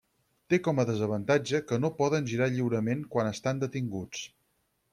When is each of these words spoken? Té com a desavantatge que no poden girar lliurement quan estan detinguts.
Té 0.51 0.57
com 0.67 0.79
a 0.83 0.85
desavantatge 0.89 1.61
que 1.71 1.79
no 1.83 1.91
poden 1.99 2.29
girar 2.31 2.47
lliurement 2.55 3.07
quan 3.13 3.33
estan 3.35 3.65
detinguts. 3.65 4.27